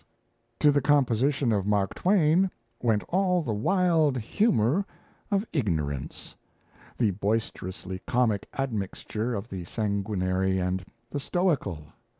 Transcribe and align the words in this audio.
B. 0.01 0.03
S." 0.03 0.07
To 0.61 0.71
the 0.71 0.81
composition 0.81 1.51
of 1.51 1.67
"Mark 1.67 1.93
Twain" 1.93 2.49
went 2.81 3.03
all 3.09 3.43
the 3.43 3.53
wild 3.53 4.17
humour 4.17 4.83
of 5.29 5.45
ignorance 5.53 6.35
the 6.97 7.11
boisterously 7.11 8.01
comic 8.07 8.49
admixture 8.57 9.35
of 9.35 9.47
the 9.49 9.63
sanguinary 9.63 10.57
and 10.57 10.83
the 11.11 11.19
stoical. 11.19 11.89